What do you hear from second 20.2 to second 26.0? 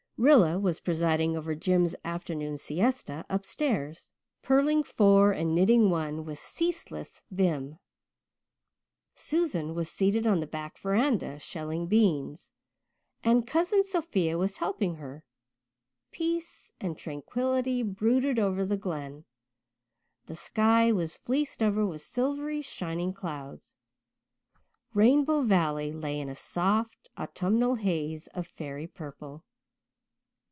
the sky was fleeced over with silvery, shining clouds. Rainbow Valley